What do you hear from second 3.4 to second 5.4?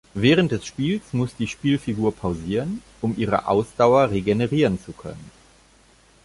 Ausdauer regenerieren zu können.